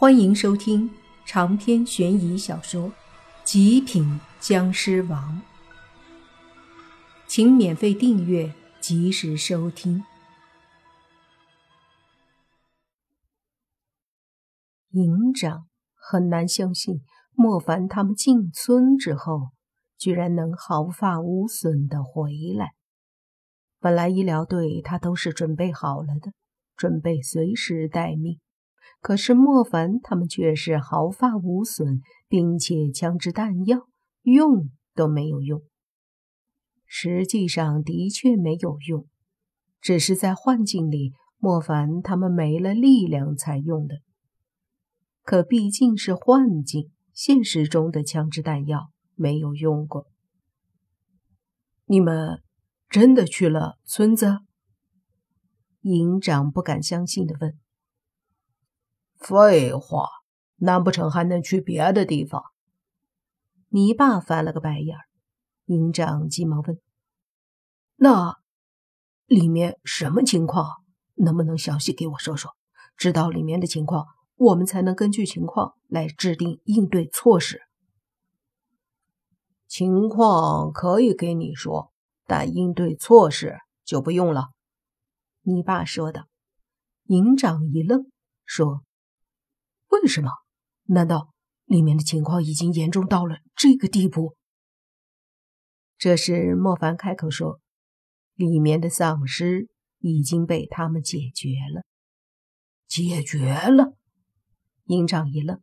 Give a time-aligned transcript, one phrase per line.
[0.00, 0.88] 欢迎收听
[1.26, 2.88] 长篇悬疑小说
[3.42, 5.42] 《极品僵尸王》，
[7.26, 10.04] 请免费订阅，及时收听。
[14.90, 15.66] 营长
[15.96, 17.00] 很难相信，
[17.34, 19.48] 莫凡他们进村之后，
[19.96, 22.74] 居然能毫发无损的回来。
[23.80, 26.30] 本来医疗队他都是准备好了的，
[26.76, 28.38] 准备随时待命。
[29.00, 33.88] 可是莫凡他们却是毫发无损，并且枪支弹药
[34.22, 35.62] 用都没有用。
[36.84, 39.06] 实际上的确没有用，
[39.80, 43.96] 只是在幻境里，莫凡他们没了力量才用的。
[45.22, 50.06] 可毕竟是幻境，现实中的枪支弹药没有用过。
[51.84, 52.42] 你们
[52.88, 54.38] 真的去了村子？
[55.82, 57.56] 营长不敢相信的问。
[59.18, 60.08] 废话，
[60.56, 62.42] 难不成还能去别的地方？
[63.68, 65.04] 你爸翻了个白眼儿。
[65.66, 66.80] 营长急忙问
[67.96, 68.36] ：“那
[69.26, 70.82] 里面什么情况？
[71.14, 72.52] 能不能详细给我说说？
[72.96, 77.60] 知道里面的情况，我们才能根据情况来制定应对措施。
[79.66, 81.92] 情况可以给你说，
[82.24, 84.48] 但应对措施就不用了。”
[85.42, 86.26] 你爸说道。
[87.04, 88.10] 营长一愣，
[88.46, 88.82] 说。
[89.88, 90.30] 为什么？
[90.84, 94.36] 难道里面的情况已经严重到了这个地步？
[95.98, 97.60] 这时，莫凡开口说
[98.36, 101.84] ：“里面的丧尸已经被他们解决了。”
[102.88, 103.96] 解决了？
[104.84, 105.60] 营长一愣，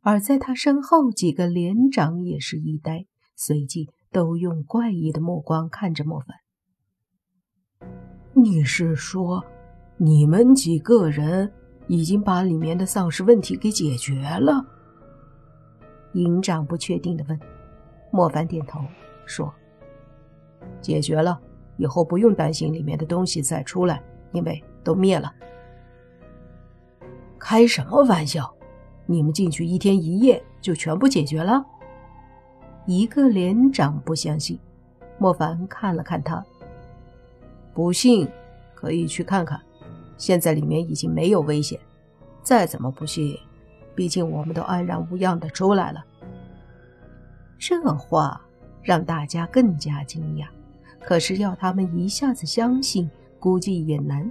[0.00, 6.36] 而在他身后几个连长也是一呆，随即都用怪异的目光看着莫凡。
[8.34, 9.44] 你是说，
[9.98, 11.52] 你们几个人？
[11.88, 14.64] 已经把里面的丧尸问题给解决了。
[16.12, 17.40] 营长不确定的问，
[18.10, 18.80] 莫凡点头
[19.26, 19.52] 说
[20.80, 21.38] ：“解决了，
[21.76, 25.32] 以后不用担心里面的东西再出来，因为都灭了。”
[27.38, 28.54] 开什么玩笑！
[29.06, 31.64] 你们进去一天一夜就全部解决了？
[32.86, 34.58] 一个连长不相信。
[35.18, 36.44] 莫凡看了看他，
[37.74, 38.28] 不信
[38.74, 39.60] 可以去看看。
[40.18, 41.80] 现在里面已经没有危险，
[42.42, 43.38] 再怎么不信，
[43.94, 46.04] 毕竟我们都安然无恙的出来了。
[47.56, 48.40] 这话
[48.82, 50.48] 让大家更加惊讶，
[51.00, 53.08] 可是要他们一下子相信，
[53.38, 54.30] 估计也难。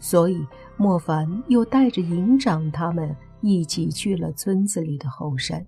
[0.00, 0.44] 所以
[0.76, 5.66] 莫凡又带着营长他们一起去了村子里的后山，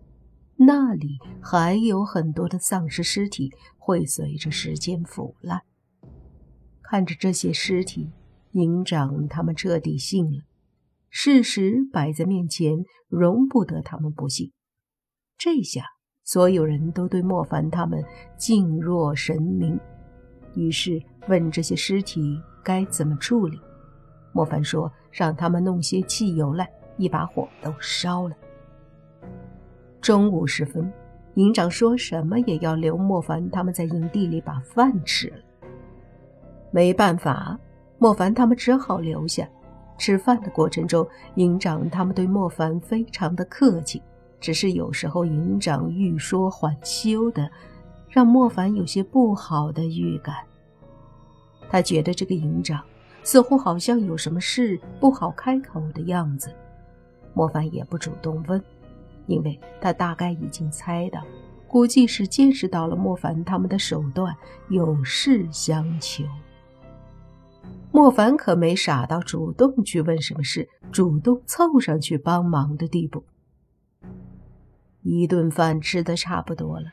[0.56, 5.60] 那里还有很多的丧尸尸体会随着时间腐烂。
[6.82, 8.10] 看着这些尸体。
[8.52, 10.38] 营长他们彻底信了，
[11.08, 14.50] 事实摆在面前，容不得他们不信。
[15.38, 15.84] 这下
[16.24, 18.04] 所有人都对莫凡他们
[18.36, 19.78] 敬若神明，
[20.56, 23.56] 于是问这些尸体该怎么处理。
[24.32, 28.36] 莫凡说：“让他们弄些汽油来，一把火都烧了。”
[30.02, 30.92] 中午时分，
[31.34, 35.38] 营长说什么也要留莫凡他们在营地里把饭吃了。
[36.72, 37.56] 没办法。
[38.00, 39.46] 莫凡他们只好留下。
[39.98, 44.02] 吃饭的过程中，营长他们对莫凡非常的客气，
[44.40, 47.50] 只是有时候营长欲说还休的，
[48.08, 50.36] 让莫凡有些不好的预感。
[51.68, 52.82] 他觉得这个营长
[53.22, 56.50] 似乎好像有什么事不好开口的样子。
[57.34, 58.64] 莫凡也不主动问，
[59.26, 61.22] 因为他大概已经猜到，
[61.68, 64.34] 估计是见识到了莫凡他们的手段，
[64.70, 66.24] 有事相求。
[67.92, 73.24] 莫凡可没傻到主动去问什么事，主动凑上去帮忙的地步。
[75.02, 76.92] 一顿饭吃的差不多了，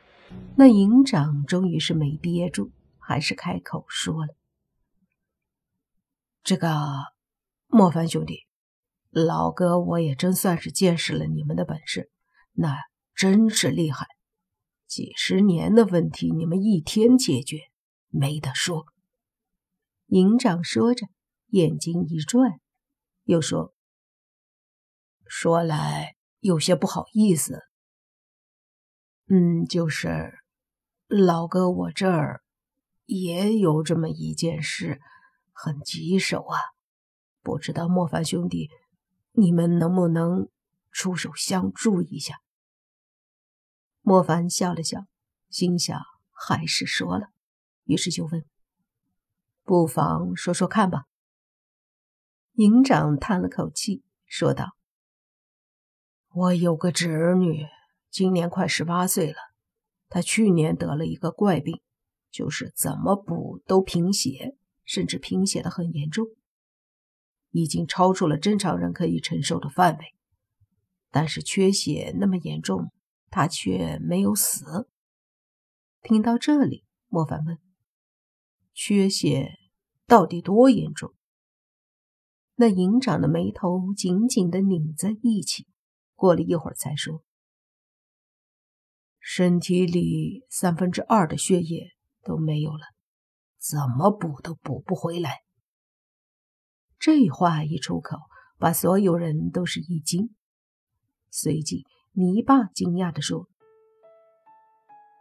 [0.55, 4.33] 那营长终于是没憋住，还是开口说了
[6.43, 6.75] ：“这个
[7.67, 8.47] 莫凡兄弟，
[9.11, 12.09] 老哥我也真算是见识了你们的本事，
[12.53, 12.75] 那
[13.13, 14.07] 真是厉害，
[14.87, 17.59] 几十年的问题你们一天解决，
[18.09, 18.87] 没得说。”
[20.07, 21.07] 营长说着，
[21.47, 22.59] 眼睛一转，
[23.23, 23.73] 又说
[25.27, 27.63] ：“说来有些不好意思，
[29.27, 30.39] 嗯，就是
[31.07, 32.41] 老哥，我这儿
[33.05, 35.01] 也有这么一件事，
[35.51, 36.57] 很棘手啊。
[37.41, 38.69] 不知道莫凡兄弟，
[39.33, 40.49] 你们能不能
[40.91, 42.41] 出手相助一下？”
[43.99, 45.05] 莫凡笑了笑，
[45.49, 45.99] 心想
[46.31, 47.27] 还是说了，
[47.83, 48.45] 于是就问。
[49.67, 51.07] 不妨说说看吧。
[52.53, 54.77] 营长叹了口气，说道
[56.33, 57.67] ：“我有个侄女，
[58.09, 59.35] 今年快十八岁了。
[60.07, 61.81] 她去年得了一个怪病，
[62.31, 64.55] 就是怎么补都贫血，
[64.85, 66.27] 甚至贫血的很严重，
[67.51, 70.15] 已经超出了正常人可以承受的范围。
[71.11, 72.93] 但是缺血那么严重，
[73.29, 74.87] 她却没有死。
[76.01, 77.59] 听到这里，莫凡问
[78.79, 79.57] ：“缺血
[80.05, 81.15] 到底多严重？”
[82.53, 85.65] 那营长的眉头紧紧的拧在一起，
[86.13, 87.23] 过了一会儿才说
[89.19, 91.91] ：“身体里三分之二的血液
[92.23, 92.85] 都没有了，
[93.57, 95.41] 怎么补都补不回来。”
[96.99, 98.17] 这话一出口，
[98.59, 100.35] 把所有人都是一惊。
[101.29, 103.47] 随即，泥巴惊讶地说：“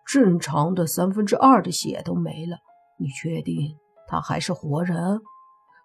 [0.06, 2.58] 正常的三分之二的血都没了，
[2.98, 3.76] 你确定
[4.06, 5.20] 他还是活人？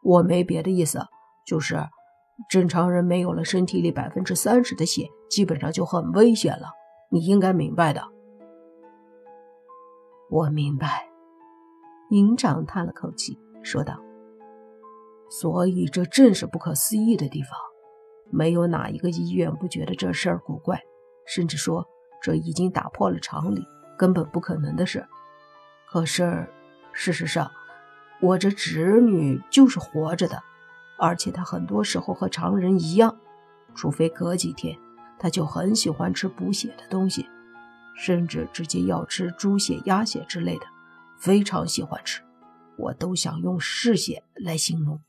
[0.04, 1.00] 我没别的意思。”
[1.46, 1.90] 就是
[2.50, 6.68] 正常人没有了身体里百分之三十的血，基本上就很危险了。
[7.10, 8.04] 你应该明白的。
[10.30, 11.10] 我明白。
[12.12, 14.00] 营长叹了口气，说道
[15.30, 17.52] ：“所以这正是不可思议的地方。
[18.30, 20.80] 没有哪一个医院不觉得这事儿古怪，
[21.26, 21.86] 甚至说
[22.22, 23.66] 这已经打破了常理，
[23.98, 25.06] 根本不可能的事。
[25.90, 26.48] 可是
[26.94, 27.52] 事实上，
[28.20, 30.42] 我这侄女就是活着的。”
[31.00, 33.18] 而且她很多时候和常人一样，
[33.74, 34.78] 除非隔几天，
[35.18, 37.28] 她就很喜欢吃补血的东西，
[37.96, 40.66] 甚至直接要吃猪血、鸭血之类的，
[41.18, 42.22] 非常喜欢吃，
[42.78, 45.00] 我都想用嗜血来形容。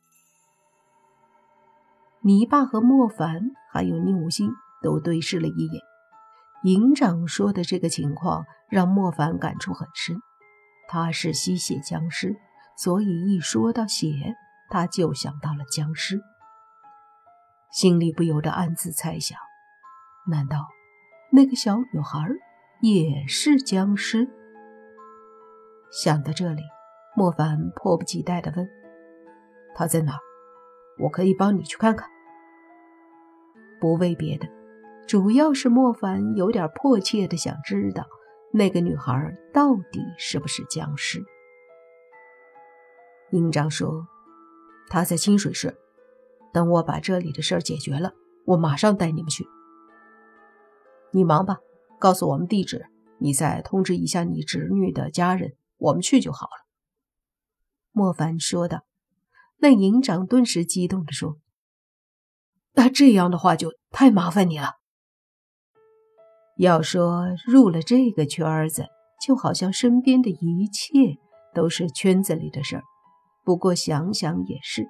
[2.22, 4.50] 泥巴和莫凡还有宁无心
[4.80, 5.82] 都对视了一眼，
[6.62, 10.22] 营长说的这个情况让莫凡感触很深，
[10.88, 12.36] 他是吸血僵尸，
[12.76, 14.08] 所以一说到血。
[14.68, 16.18] 他就想到了僵尸，
[17.70, 19.38] 心里不由得暗自猜想：
[20.26, 20.66] 难道
[21.30, 22.26] 那个小女孩
[22.80, 24.30] 也是僵尸？
[25.90, 26.62] 想到这里，
[27.14, 28.66] 莫凡迫不及待地问
[29.76, 30.18] ：“她在哪？
[30.98, 32.08] 我可以帮你去看看。”
[33.78, 34.48] 不为别的，
[35.06, 38.06] 主要是莫凡有点迫切地想知道
[38.52, 41.24] 那个女孩到底是不是僵尸。
[43.30, 44.06] 营长说。
[44.88, 45.78] 他在清水市，
[46.52, 48.12] 等我把这里的事儿解决了，
[48.44, 49.46] 我马上带你们去。
[51.12, 51.60] 你忙吧，
[51.98, 52.84] 告诉我们地址，
[53.18, 56.66] 你再通知一下你侄女的家人，我们去就好了。”
[57.90, 58.84] 莫凡说道。
[59.60, 61.38] 那营长顿时激动地说
[62.74, 64.72] ：“那这样的话就太麻烦你了。
[66.62, 68.84] 要说入了这个圈子，
[69.26, 71.18] 就好像身边的一切
[71.52, 72.82] 都是圈子里的事儿。”
[73.44, 74.86] 不过想想也是，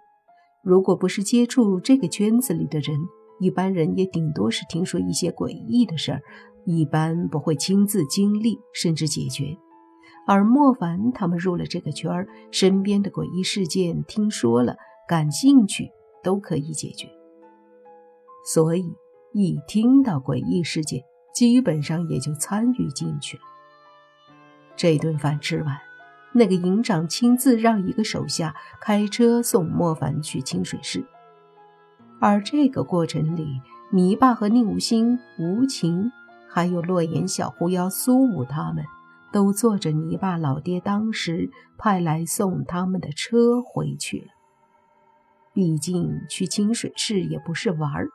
[0.62, 3.00] 如果不是接触这个圈子里的人，
[3.40, 6.20] 一般人也顶多是听说一些诡异的事儿，
[6.66, 9.56] 一般不会亲自经历甚至解决。
[10.26, 14.76] 而莫凡他们入了这个圈儿，身边的诡异事件听说了，
[15.08, 15.88] 感兴趣
[16.22, 17.08] 都可以解决。
[18.44, 18.84] 所以
[19.32, 21.00] 一听到诡异事件，
[21.32, 23.42] 基本上也就参与进去了。
[24.76, 25.78] 这顿饭吃完。
[26.34, 31.04] 那个营长亲自让一个手下开车送莫凡去清水市，
[32.20, 36.10] 而这个过程里，泥巴和宁无心、无情，
[36.48, 38.82] 还有洛言、小狐妖、苏武他们，
[39.30, 44.28] 都坐着泥巴老爹当时派来送他们的车回去了。
[45.52, 48.08] 毕竟去清水市也不是玩儿，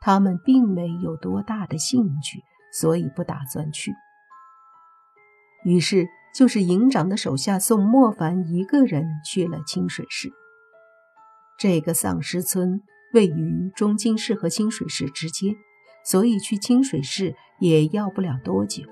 [0.00, 3.92] 他们并没有多大的兴趣，所以不打算去。
[5.64, 6.08] 于是。
[6.34, 10.30] 就是营长的手下送莫凡一个人去了清水市。
[11.58, 12.82] 这个丧尸村
[13.12, 15.56] 位于中京市和清水市之间，
[16.04, 18.84] 所以去清水市也要不了多久，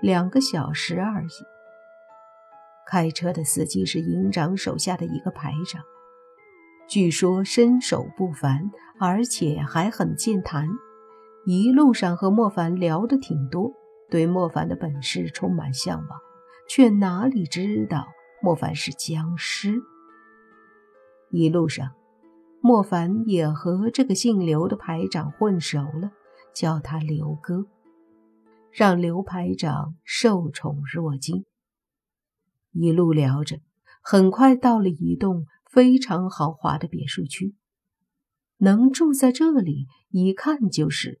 [0.00, 1.28] 两个小时而已。
[2.86, 5.82] 开车的司机是营长手下的一个排长，
[6.88, 8.70] 据说身手不凡，
[9.00, 10.68] 而且还很健谈。
[11.44, 13.72] 一路上和莫凡聊得挺多，
[14.10, 16.20] 对莫凡的本事充满向往。
[16.68, 18.06] 却哪里知道
[18.40, 19.82] 莫凡是僵尸。
[21.30, 21.90] 一路上，
[22.60, 26.12] 莫凡也和这个姓刘的排长混熟了，
[26.54, 27.66] 叫他刘哥，
[28.70, 31.44] 让刘排长受宠若惊。
[32.70, 33.58] 一路聊着，
[34.00, 37.54] 很快到了一栋非常豪华的别墅区。
[38.58, 41.20] 能住在这里，一看就是